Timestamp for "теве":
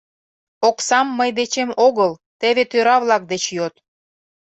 2.39-2.63